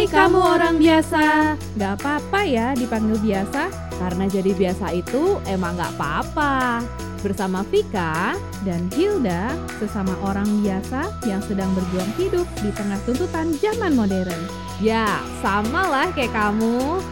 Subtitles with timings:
[0.00, 1.24] Hai kamu orang biasa,
[1.76, 3.68] gak apa-apa ya dipanggil biasa
[4.00, 6.80] Karena jadi biasa itu emang gak apa-apa
[7.20, 8.32] Bersama Vika
[8.64, 14.40] dan Hilda, sesama orang biasa yang sedang berjuang hidup di tengah tuntutan zaman modern.
[14.80, 17.04] Ya sama lah kayak kamu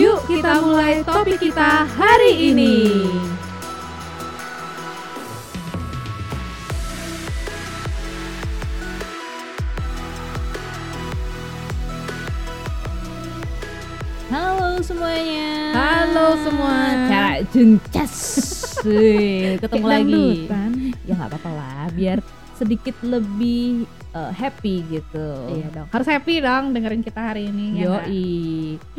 [0.00, 3.04] Yuk kita mulai topik kita hari ini.
[14.90, 16.78] Semuanya Halo semua.
[17.06, 18.14] Cara jengcas
[18.82, 20.70] Wih, Ketemu lagi dangdutan.
[21.06, 22.18] Ya gak apa-apa lah Biar
[22.58, 27.76] sedikit lebih eh, happy gitu Iya dong, harus happy dong dengerin kita hari ini.
[27.76, 28.06] ya nggak?
[28.06, 28.28] Yoi.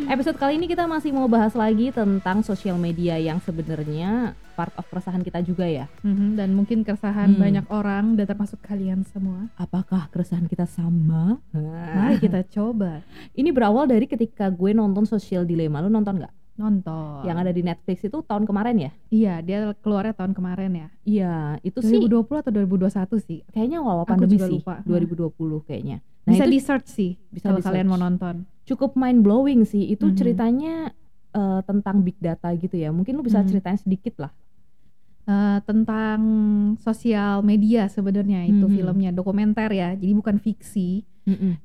[0.07, 4.85] Episode kali ini kita masih mau bahas lagi tentang sosial media yang sebenarnya part of
[4.85, 5.85] keresahan kita juga ya.
[6.01, 7.39] Mhm, dan mungkin keresahan Hmm.
[7.39, 9.47] banyak orang dan termasuk kalian semua.
[9.55, 11.39] Apakah keresahan kita sama?
[11.91, 15.79] Mari kita coba Ini berawal dari ketika gue nonton Social Dilemma.
[15.79, 16.33] Lu nonton nggak?
[16.61, 17.25] Nonton.
[17.25, 18.91] Yang ada di Netflix itu tahun kemarin ya?
[19.09, 20.87] Iya, dia keluarnya tahun kemarin ya.
[21.01, 23.39] Iya, itu sih 2020 atau 2021 sih.
[23.49, 24.61] kayaknya awal pandemi sih.
[24.61, 24.85] lupa.
[24.85, 25.33] 2020
[25.65, 25.97] kayaknya.
[26.21, 28.45] Nah, Bisa itu di search sih bisa kalau kalian mau nonton.
[28.61, 29.89] cukup mind blowing sih.
[29.89, 30.15] Itu Mhm.
[30.15, 30.75] ceritanya
[31.31, 32.91] eh, tentang big data gitu ya.
[32.91, 33.47] Mungkin lu bisa Mhm.
[33.47, 34.31] ceritain sedikit lah.
[35.23, 36.19] Eh, tentang
[36.75, 38.73] sosial media sebenarnya itu Mhm.
[38.73, 39.93] filmnya dokumenter ya.
[39.93, 41.07] Jadi bukan fiksi.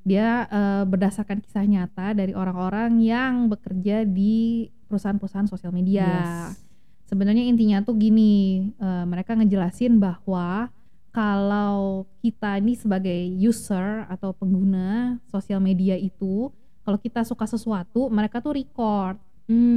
[0.04, 6.04] Dia eh, berdasarkan kisah nyata dari orang-orang yang bekerja di perusahaan-perusahaan sosial media.
[6.04, 6.62] Yes.
[7.06, 10.68] Sebenarnya intinya tuh gini, eh, mereka ngejelasin bahwa
[11.14, 16.52] kalau kita ini sebagai user atau pengguna sosial media itu,
[16.84, 19.16] kalau kita suka sesuatu, mereka tuh record.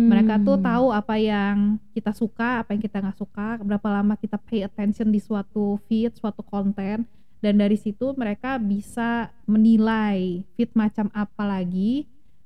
[0.10, 0.66] Mereka tuh Hmm.
[0.66, 5.14] tahu apa yang kita suka, apa yang kita nggak suka, berapa lama kita pay attention
[5.14, 7.06] di suatu feed, suatu konten,
[7.40, 12.04] dan dari situ mereka bisa menilai feed macam apa lagi,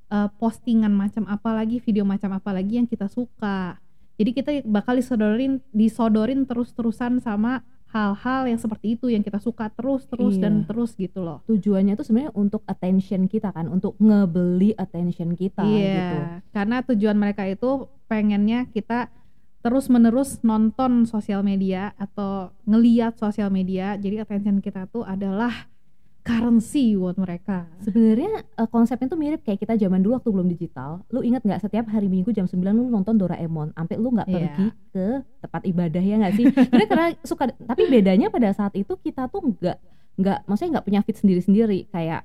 [0.08, 3.78] eh, postingan macam apa lagi, video macam apa lagi yang kita suka.
[4.14, 10.34] Jadi kita bakal disodorin, disodorin terus-terusan sama hal-hal yang seperti itu yang kita suka terus-terus
[10.34, 10.66] dan Iya.
[10.66, 11.46] terus gitu loh.
[11.46, 16.16] tujuannya tuh sebenarnya untuk attention kita kan, untuk ngebeli attention kita Iya, gitu.
[16.50, 19.14] karena tujuan mereka itu pengennya kita
[19.64, 23.96] terus menerus nonton sosial media atau ngeliat sosial media.
[23.96, 25.72] Jadi attention kita tuh adalah
[26.20, 27.64] currency buat mereka.
[27.80, 31.04] Sebenarnya eh, konsepnya tuh mirip kayak kita zaman dulu waktu belum digital.
[31.08, 34.36] Lu inget nggak setiap hari Minggu jam 9 lu nonton Doraemon, sampai lu nggak Iya.
[34.36, 35.06] pergi ke
[35.44, 36.44] tempat ibadah ya nggak sih?
[36.52, 39.76] Sebenarnya karena suka, tapi bedanya pada saat itu kita tuh nggak
[40.14, 42.24] nggak, maksudnya nggak punya feed sendiri-sendiri kayak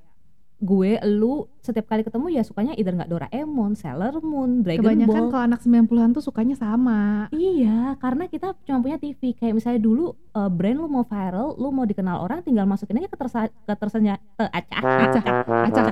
[0.60, 5.32] gue, lu setiap kali ketemu ya sukanya either nggak Doraemon, Sailor Moon, Dragon Kebanyakan Ball.
[5.32, 7.32] kalau anak 90-an tuh sukanya sama.
[7.32, 9.32] Iya, karena kita cuma punya TV.
[9.32, 13.08] Kayak misalnya dulu eh, brand lu mau viral, lu mau dikenal orang, tinggal masukin aja
[13.08, 15.24] ke tersa ke tersenya te- acah, Acah,
[15.66, 15.86] acah,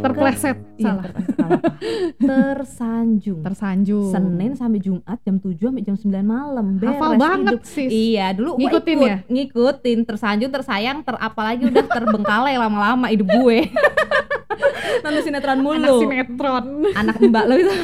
[0.00, 1.04] terpleset, Iya, salah.
[1.30, 1.60] salah.
[2.20, 3.40] Tersanjung.
[3.40, 4.10] Tersanjung.
[4.10, 6.66] Senin sampai Jumat jam 7 sampai jam 9 malam.
[6.76, 7.62] Beres Hafal banget hidup.
[7.64, 7.90] sis.
[7.90, 9.16] Iya, dulu Ngikutin ikut, ya?
[9.26, 13.58] ngikutin, tersanjung, tersayang, ter apalagi udah terbengkalai lama-lama hidup gue.
[15.04, 15.78] Nonton sinetron mulu.
[15.78, 16.64] Anak sinetron.
[16.92, 17.72] anak mbak lo itu.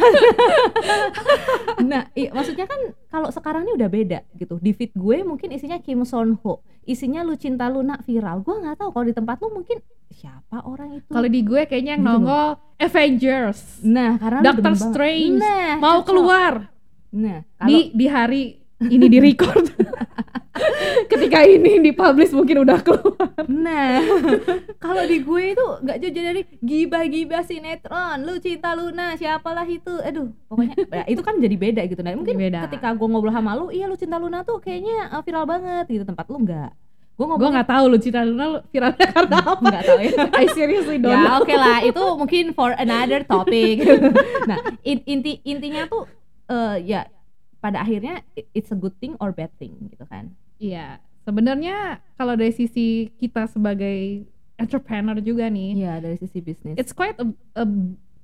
[1.77, 4.59] Nah maksudnya kan kalau sekarang ini udah beda gitu.
[4.59, 6.65] Di feed gue mungkin isinya Kim Son Ho.
[6.83, 8.43] Isinya lu cinta Luna viral.
[8.43, 9.79] Gue nggak tahu kalau di tempat lu mungkin
[10.11, 11.11] siapa orang itu.
[11.11, 12.47] Kalau di gue kayaknya yang Gitu nongol
[12.77, 13.61] Avengers.
[13.83, 14.73] nah karena Doctor.
[14.75, 15.39] Strange.
[15.39, 16.07] Nah, Mau cocok.
[16.09, 16.55] keluar.
[17.13, 18.43] Nah kalau di di hari
[18.83, 19.73] ini di record.
[21.13, 23.29] Ketika ini dipublish mungkin udah keluar.
[23.45, 24.01] nah
[24.85, 28.25] kalau di gue itu nggak jauh dari gibah-gibah sinetron.
[28.25, 30.01] Lu cinta Luna siapalah itu?
[30.01, 32.01] Aduh pokoknya nah, itu kan jadi beda gitu.
[32.01, 32.65] Nah mungkin Beda.
[32.69, 36.05] ketika gue ngobrol sama lu iya lu cinta Luna tuh kayaknya uh, viral banget gitu.
[36.09, 36.71] Tempat lu nggak?
[37.17, 39.61] Gue ngobrol nggak tahu lu cinta Luna lu viralnya karena apa.
[39.61, 40.13] nggak tahu ya.
[40.41, 41.79] I seriously don't ya oke lah.
[41.85, 43.85] Itu mungkin for another topic.
[44.49, 46.09] Nah in- inti intinya tuh
[46.49, 47.05] eh, ya
[47.67, 52.33] pada akhirnya it- it's a good thing or bad thing gitu kan Iya, sebenarnya kalau
[52.33, 54.23] dari sisi kita sebagai
[54.57, 57.67] entrepreneur juga nih, Iya dari sisi bisnis it's quite a, a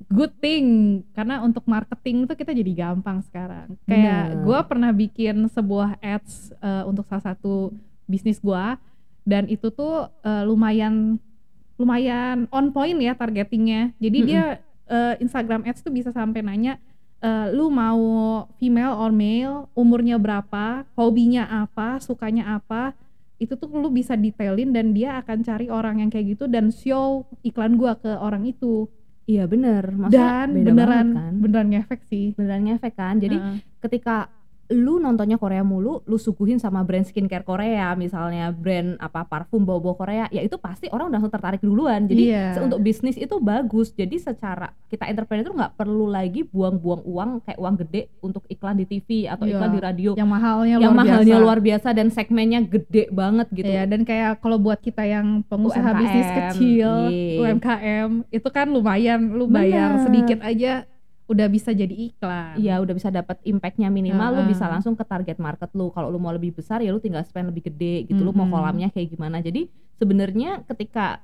[0.08, 0.64] good thing
[1.12, 3.78] karena untuk marketing tuh kita jadi gampang sekarang.
[3.84, 4.42] Kayak Bener.
[4.42, 7.70] gue pernah bikin sebuah ads eh, untuk salah satu
[8.04, 8.80] bisnis gua
[9.22, 11.20] dan itu tuh eh, lumayan
[11.76, 13.94] lumayan on point ya targetingnya.
[13.98, 14.28] Jadi Mm-mm.
[14.28, 14.44] dia
[14.88, 16.82] eh, Instagram ads tuh bisa sampai nanya
[17.22, 18.02] eh, lu mau
[18.58, 22.92] female or male, umurnya berapa, hobinya apa, sukanya apa.
[23.38, 27.26] Itu tuh lu bisa detailin dan dia akan cari orang yang kayak gitu dan show
[27.42, 28.90] iklan gua ke orang itu.
[29.22, 32.34] iya bener maksudnya dan beda beneran kan beneran ngefek sih.
[32.34, 33.56] beneran ngefek kan jadi Heeh.
[33.78, 34.26] ketika
[34.72, 39.92] lu nontonnya Korea mulu, lu suguhin sama brand skincare Korea, misalnya brand apa parfum bau-bau
[39.92, 42.04] Korea, ya itu pasti orang udah langsung tertarik duluan.
[42.04, 42.44] Jadi Iya.
[42.52, 43.92] se- untuk bisnis itu bagus.
[43.92, 48.74] Jadi secara kita entrepreneur tuh nggak perlu lagi buang-buang uang kayak uang gede untuk iklan
[48.74, 49.54] di TV atau Iya.
[49.54, 51.44] iklan di radio yang mahalnya yang luar mahalnya biasa.
[51.44, 53.68] luar biasa dan segmennya gede banget gitu.
[53.68, 57.38] Iya, dan kayak kalau buat kita yang pengusaha UMKM, bisnis kecil, iya.
[57.38, 60.04] UMKM, itu kan lumayan, lu bayar Bener.
[60.04, 60.88] sedikit aja
[61.30, 62.58] udah bisa jadi iklan.
[62.58, 64.52] Iya udah bisa dapat impactnya minimal lu Heeh.
[64.52, 67.48] bisa langsung ke target market lu kalau lu mau lebih besar ya lu tinggal spend
[67.48, 71.22] lebih gede gitu lu mau kolamnya kayak gimana jadi sebenarnya ketika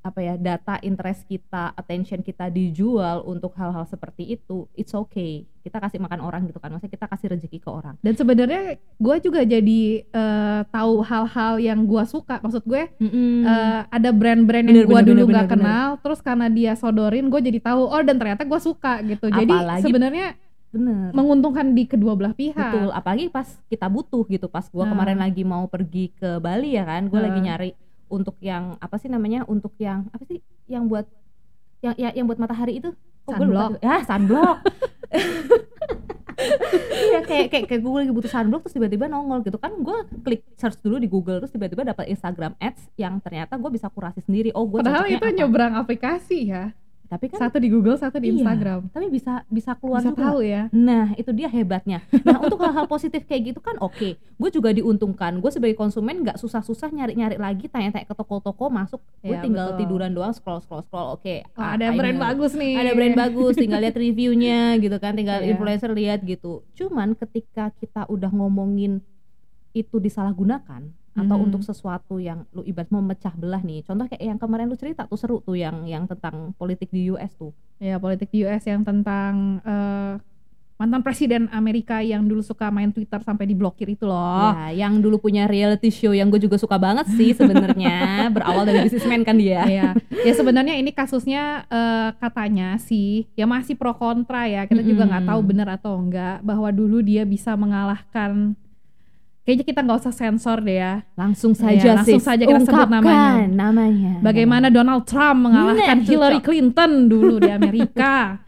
[0.00, 5.76] apa ya data interest kita attention kita dijual untuk hal-hal seperti itu it's okay kita
[5.76, 9.44] kasih makan orang gitu kan maksudnya kita kasih rezeki ke orang Dan sebenarnya gue juga
[9.44, 12.40] jadi eh, tahu hal-hal yang gue suka.
[12.40, 16.20] Maksud gue eh, ada brand-brand yang Bener, gue bener, dulu bener, gak bener, kenal, terus
[16.24, 17.82] karena dia sodorin, gue jadi tahu.
[17.92, 19.28] Oh dan ternyata gue suka gitu.
[19.28, 19.52] Jadi
[19.84, 20.32] sebenarnya
[20.70, 22.54] bener menguntungkan di kedua belah pihak.
[22.54, 24.94] betul apalagi pas kita butuh gitu pas gua Nah.
[24.94, 27.46] kemarin lagi mau pergi ke Bali ya kan lagi Nah.
[27.50, 27.70] nyari
[28.10, 31.06] untuk yang apa sih namanya untuk yang apa sih yang buat
[31.80, 32.92] yang ya, yang buat matahari itu?
[33.24, 33.78] Oh, Sunblock.
[33.80, 34.58] ya sunblock.
[36.90, 39.60] Iya kayak kayak kayak gue lagi butuh sunblock terus tiba-tiba nongol gitu.
[39.60, 43.70] Kan gue klik search dulu di Google terus tiba-tiba dapat Instagram ads yang ternyata gue
[43.72, 44.48] bisa kurasi sendiri.
[44.56, 46.72] Oh gue Padahal itu nyebrang aplikasi ya.
[47.10, 48.86] Tapi kan Satu di Google, satu di Iya, Instagram.
[48.88, 50.70] tapi bisa bisa keluar Bisa juga tahu ya.
[50.70, 52.06] Nah, itu dia hebatnya.
[52.22, 54.14] Nah, untuk hal-hal positif kayak gitu kan oke.
[54.14, 55.42] Gue juga diuntungkan.
[55.42, 59.02] Gue sebagai konsumen nggak susah-susah nyari-nyari lagi, tanya-tanya ke toko-toko, masuk.
[59.18, 59.80] Gue Iya, tinggal betul.
[59.82, 61.12] tiduran doang, scroll, scroll, scroll.
[61.12, 61.42] Oke.
[61.52, 62.26] Oh, ah, ada I brand know.
[62.30, 62.74] bagus nih.
[62.78, 65.50] Ada brand bagus, tinggal lihat reviewnya gitu kan, tinggal Iya.
[65.50, 66.62] influencer lihat gitu.
[66.72, 69.02] Cuman ketika kita udah ngomongin
[69.72, 71.44] itu disalahgunakan atau Mhm.
[71.46, 73.82] untuk sesuatu yang lu ibarat mau memecah belah nih.
[73.82, 77.34] Contoh kayak yang kemarin lu cerita tuh seru tuh yang yang tentang politik di US
[77.34, 77.50] tuh.
[77.76, 80.14] Ya, politik di US yang tentang eh,
[80.76, 84.54] mantan presiden Amerika yang dulu suka main Twitter sampai diblokir itu loh.
[84.56, 88.00] Ya, yang dulu punya reality show yang gue juga suka banget sih sebenarnya
[88.34, 89.66] berawal dari businessman kan dia.
[89.68, 89.88] Iya,
[90.24, 94.64] ya sebenarnya ini kasusnya eh, katanya sih ya masih pro kontra ya.
[94.64, 98.54] Kita juga nggak tahu benar atau enggak bahwa dulu dia bisa mengalahkan.
[99.50, 101.02] Kayaknya kita nggak usah sensor deh ya.
[101.12, 103.50] Langsung Iya, saja langsung sis, saja kita sebut ungkapkan namanya.
[103.50, 104.12] namanya.
[104.22, 106.46] Bagaimana Donald Trump mengalahkan Nah, Hillary cocok.
[106.46, 108.38] Clinton dulu di Amerika.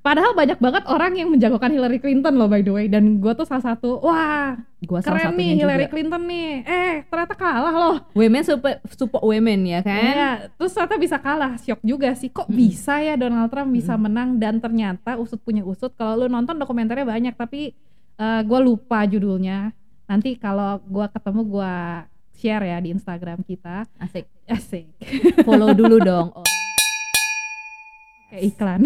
[0.00, 3.44] Padahal banyak banget orang yang menjagokan Hillary Clinton loh by the way dan gue tuh
[3.44, 5.92] salah satu wah Gua salah keren satunya nih Hillary juga.
[5.92, 10.00] Clinton nih eh ternyata kalah loh Women support, support women ya kan?
[10.02, 12.26] Iya, terus ternyata bisa kalah, shock juga sih.
[12.26, 12.58] Kok Mm-mm.
[12.58, 15.92] bisa ya Donald Trump bisa menang dan ternyata usut punya usut.
[15.92, 17.76] Kalau lu nonton dokumenternya banyak, tapi
[18.16, 19.76] eh gue lupa judulnya.
[20.10, 21.74] Nanti kalau gua ketemu gua
[22.34, 23.86] share ya di Instagram kita.
[23.94, 24.26] Asik.
[24.44, 24.90] Asik,
[25.46, 26.34] Follow dulu dong.
[26.40, 26.46] Oh,
[28.30, 28.80] kayak iklan.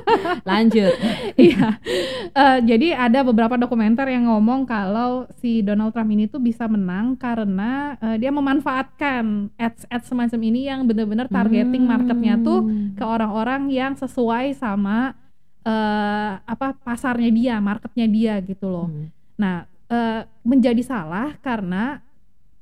[0.50, 0.94] lanjut.
[1.34, 1.82] Iya.
[2.30, 7.18] Eh, jadi ada beberapa dokumenter yang ngomong kalau si Donald Trump ini tuh bisa menang
[7.18, 12.94] karena eh, dia memanfaatkan ads-ads semacam ini yang benar-benar targeting marketnya tuh Hmm.
[12.94, 15.18] ke orang-orang yang sesuai sama
[15.66, 18.86] eh apa pasarnya dia, marketnya dia gitu loh.
[18.86, 19.10] Hmm.
[19.34, 22.02] Nah, eh, menjadi salah karena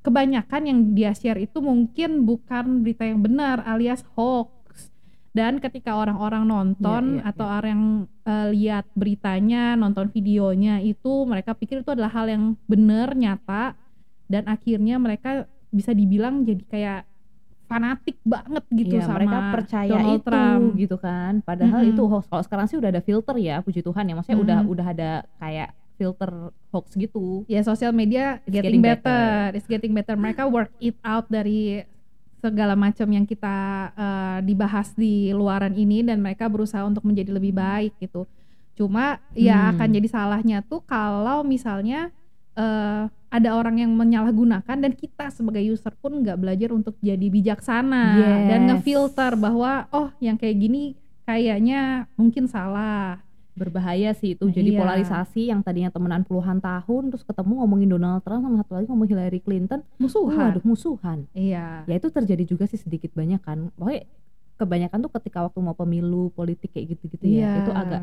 [0.00, 4.50] kebanyakan yang dia share itu mungkin bukan berita yang benar alias hoax.
[5.32, 7.86] Dan ketika orang-orang nonton Iya, iya, atau orang yang
[8.22, 13.72] eh, lihat beritanya, nonton videonya itu mereka pikir itu adalah hal yang benar, nyata
[14.28, 17.00] dan akhirnya mereka bisa dibilang jadi kayak
[17.64, 20.64] fanatik banget gitu Iya, sama mereka percaya Donald itu Trump.
[20.76, 21.32] gitu kan.
[21.40, 21.92] Padahal Mm-mm.
[21.96, 22.24] itu hoax.
[22.28, 24.12] Kalau sekarang sih udah ada filter ya, puji Tuhan ya.
[24.12, 24.68] Maksudnya udah Mm.
[24.68, 25.10] udah ada
[25.40, 25.70] kayak
[26.02, 26.30] filter
[26.68, 27.46] hoax gitu.
[27.46, 29.54] ya sosial media It's getting, getting better.
[29.54, 31.86] it's getting better mereka work it out dari
[32.36, 33.56] segala macam yang kita
[33.94, 38.26] eh, dibahas di luaran ini dan mereka berusaha untuk menjadi lebih baik gitu
[38.72, 39.78] cuma ya Hmm.
[39.78, 42.10] akan jadi salahnya tuh kalau misalnya
[42.52, 48.04] eh, ada orang yang menyalahgunakan dan kita sebagai user pun nggak belajar untuk jadi bijaksana
[48.44, 48.68] dan Yes.
[48.68, 50.92] ngefilter bahwa oh yang kayak gini
[51.22, 54.80] kayaknya mungkin salah berbahaya sih itu jadi Iya.
[54.80, 59.04] polarisasi yang tadinya temenan puluhan tahun terus ketemu ngomongin Donald Trump sama satu lagi ngomong
[59.06, 64.08] Hillary Clinton musuhan waduh musuhan iya ya itu terjadi juga sih sedikit banyak kan pokoknya
[64.54, 67.44] kebanyakan tuh ketika waktu mau pemilu politik kayak gitu-gitu Iya.
[67.44, 68.02] ya itu agak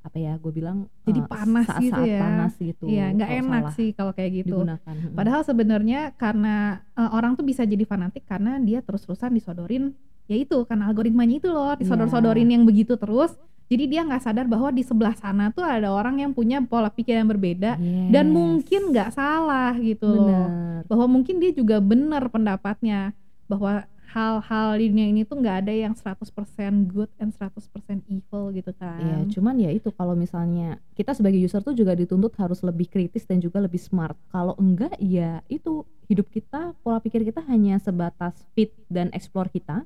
[0.00, 2.20] apa ya gue bilang Jadi eh, panas saat-saat gitu ya.
[2.22, 4.54] panas gitu Iya, nggak enak salah sih kalau kayak gitu.
[4.54, 4.94] digunakan.
[5.10, 6.54] Padahal sebenarnya karena
[6.94, 11.50] eh, orang tuh bisa jadi fanatik karena dia terus-terusan disodorin, ya itu karena algoritmanya itu
[11.50, 13.34] loh, disodor-sodorin yang begitu terus.
[13.66, 17.18] Jadi dia nggak sadar bahwa di sebelah sana tuh ada orang yang punya pola pikir
[17.18, 17.74] yang berbeda
[18.08, 18.34] dan Yes.
[18.34, 20.46] mungkin nggak salah gitu loh.
[20.46, 23.10] bener Bahwa mungkin dia juga benar pendapatnya
[23.50, 28.70] bahwa hal-hal di dunia ini tuh nggak ada yang 100% good and 100% evil gitu
[28.78, 29.02] kan.
[29.02, 33.26] Iya, cuman ya itu kalau misalnya kita sebagai user tuh juga dituntut harus lebih kritis
[33.28, 34.16] dan juga lebih smart.
[34.30, 39.82] Kalau enggak ya itu hidup kita, pola pikir kita hanya sebatas fit dan explore kita.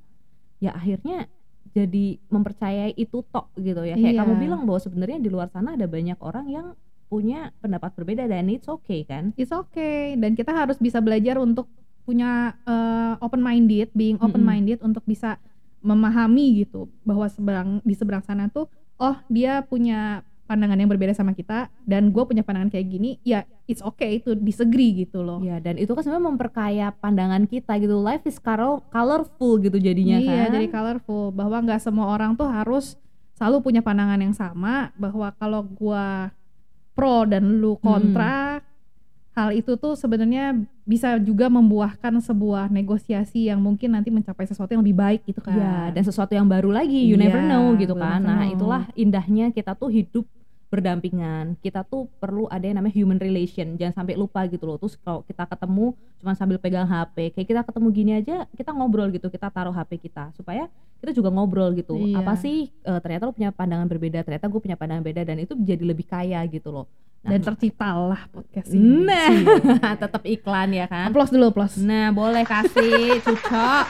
[0.60, 1.26] Ya akhirnya
[1.70, 3.94] jadi mempercayai itu tok gitu ya.
[3.94, 4.20] Kayak Iya.
[4.22, 6.66] kamu bilang bahwa sebenarnya di luar sana ada banyak orang yang
[7.06, 9.34] punya pendapat berbeda dan it's okay kan?
[9.34, 11.66] It's okay dan kita harus bisa belajar untuk
[12.06, 12.58] punya
[13.18, 15.38] open minded, being open minded untuk bisa
[15.80, 18.68] memahami gitu bahwa seberang di seberang sana tuh
[19.00, 20.20] oh dia punya
[20.50, 24.34] pandangan yang berbeda sama kita dan gue punya pandangan kayak gini ya it's okay itu
[24.34, 25.38] disagree gitu loh.
[25.38, 28.02] Ya dan itu kan sebenarnya memperkaya pandangan kita gitu.
[28.02, 30.58] Life is color- colorful gitu jadinya iya kan.
[30.58, 32.98] jadi colorful bahwa nggak semua orang tuh harus
[33.38, 36.34] selalu punya pandangan yang sama bahwa kalau gua
[36.92, 38.58] pro dan lu kontra
[39.30, 44.82] hal itu tuh sebenarnya bisa juga membuahkan sebuah negosiasi yang mungkin nanti mencapai sesuatu yang
[44.82, 47.94] lebih baik gitu kan Iya, dan sesuatu yang baru lagi, you never Iya, know gitu
[47.94, 48.20] kan.
[48.20, 48.52] Nah, know.
[48.58, 50.26] itulah indahnya kita tuh hidup
[50.70, 51.58] berdampingan.
[51.58, 53.74] Kita tuh perlu ada yang namanya human relation.
[53.74, 54.78] Jangan sampai lupa gitu loh.
[54.78, 59.10] Terus kalau kita ketemu cuma sambil pegang HP, kayak kita ketemu gini aja, kita ngobrol
[59.10, 60.70] gitu, kita taruh HP kita supaya
[61.02, 61.98] kita juga ngobrol gitu.
[61.98, 62.22] Iya.
[62.22, 65.58] Apa sih eh, ternyata lu punya pandangan berbeda, ternyata gue punya pandangan beda dan itu
[65.58, 66.86] jadi lebih kaya gitu loh.
[67.20, 71.12] Nah, dan terciptalah podcast ini Nah, tetap iklan ya kan.
[71.12, 73.84] Applause dulu applause Nah, boleh kasih cucok.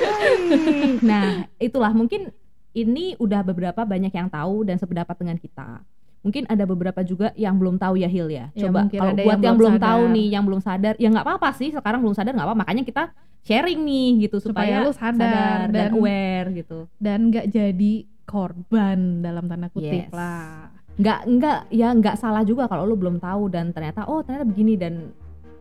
[0.00, 1.00] Hei.
[1.00, 2.28] Nah, itulah mungkin
[2.76, 5.82] ini udah beberapa banyak yang tahu dan sependapat dengan kita.
[6.20, 8.52] Mungkin ada beberapa juga yang belum tahu ya Hil ya.
[8.52, 10.14] Ya, Coba kalau buat yang yang, belum belum tahu sadar.
[10.14, 11.68] nih, yang belum sadar, ya nggak apa-apa sih.
[11.70, 13.02] Sekarang belum sadar nggak apa, makanya kita
[13.40, 16.78] sharing nih gitu Supaya supaya, lu sadar dan, dan- aware gitu.
[16.96, 17.92] dan nggak jadi
[18.24, 20.12] korban dalam tanda kutip Yes.
[20.12, 24.44] lah Nggak nggak ya nggak salah juga kalau lu belum tahu dan ternyata oh ternyata
[24.44, 25.16] begini dan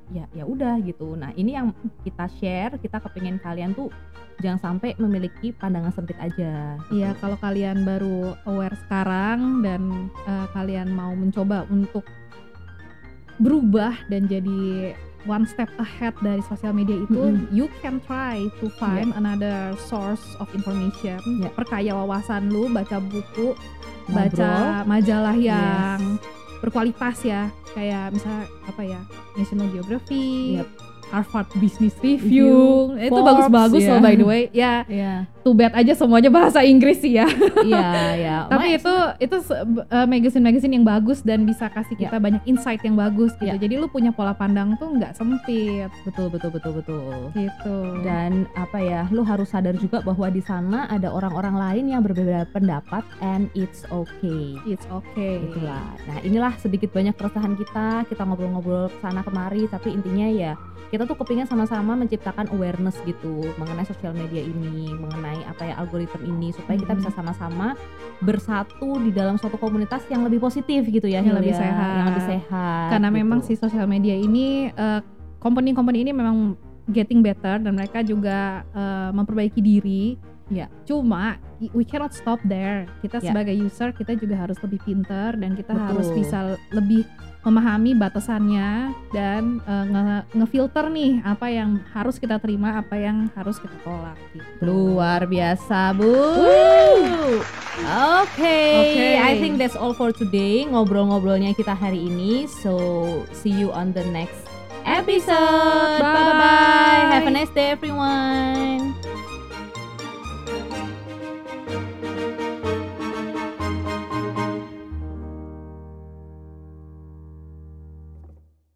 [0.10, 1.14] ya ya udah gitu.
[1.14, 3.94] Nah, ini yang kita share, kita kepingin kalian tuh
[4.40, 6.80] jangan sampai memiliki pandangan sempit aja.
[6.90, 12.08] Iya, kalau kalian baru aware sekarang dan eh, kalian mau mencoba untuk
[13.40, 14.92] berubah dan jadi
[15.28, 17.48] one step ahead dari sosial media itu, Mm-mm.
[17.52, 21.20] you can try to find another source of information.
[21.44, 21.52] Ya.
[21.52, 23.52] Perkaya wawasan lu, baca buku,
[24.08, 24.16] Ngobrol.
[24.16, 26.00] baca majalah Yes.
[26.60, 29.02] Berkualitas ya, kayak misalnya apa ya,
[29.36, 30.70] National Geographic, Yep.
[31.10, 33.92] Harvard Business Review, Review, itu bagus-bagus ya.
[33.92, 34.42] loh by the way.
[34.50, 37.26] Ya, Iya, too bad aja semuanya bahasa Inggris sih ya.
[37.66, 37.90] iya,
[38.22, 38.38] iya.
[38.48, 42.94] Tapi Ma- itu itu uh, magazine-magazine yang bagus dan bisa kasih kita banyak insight yang
[42.94, 43.50] bagus gitu.
[43.50, 43.58] Ya.
[43.58, 47.18] Jadi lu punya pola pandang tuh nggak sempit betul betul betul betul.
[47.34, 47.78] gitu.
[48.06, 52.46] Dan apa ya, lu harus sadar juga bahwa di sana ada orang-orang lain yang berbeda
[52.54, 54.56] pendapat and it's okay.
[54.64, 55.42] it's okay.
[55.42, 55.84] Itulah.
[56.06, 58.06] Nah, inilah sedikit banyak keresahan kita.
[58.06, 60.54] Kita ngobrol-ngobrol sana kemari, tapi intinya ya
[60.90, 66.20] kita tuh kepingin sama-sama menciptakan awareness gitu mengenai sosial media ini, mengenai apa ya algoritma
[66.22, 67.00] ini supaya kita Mhm.
[67.00, 67.78] bisa sama-sama
[68.20, 71.96] bersatu di dalam suatu komunitas yang lebih positif gitu ya, Yang lebih sehat.
[71.96, 72.88] yang lebih sehat.
[72.92, 73.20] Karena gitu.
[73.22, 75.00] memang si sosial media ini uh,
[75.38, 76.56] company-company ini memang
[76.90, 80.18] getting better dan mereka juga uh, memperbaiki diri.
[80.50, 80.66] Ya.
[80.84, 81.38] Cuma
[81.72, 82.90] we cannot stop there.
[83.00, 83.30] Kita Ya.
[83.30, 85.86] sebagai user kita juga harus lebih pinter dan kita Betul.
[85.86, 86.38] harus bisa
[86.74, 87.06] lebih
[87.40, 93.56] memahami batasannya dan uh, nge- ngefilter nih apa yang harus kita terima, apa yang harus
[93.58, 94.60] kita tolak gitu.
[94.60, 96.12] luar biasa, Bu.
[97.80, 99.08] Oke, Oke.
[99.16, 100.68] I think that's all for today.
[100.68, 102.44] Ngobrol-ngobrolnya kita hari ini.
[102.60, 104.44] So, see you on the next
[104.84, 106.04] episode.
[106.04, 106.12] Bye.
[106.12, 107.04] Bye bye.
[107.16, 109.09] Have a nice day everyone.